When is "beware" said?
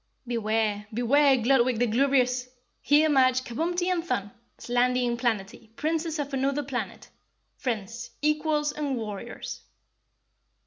0.25-0.87, 0.91-1.37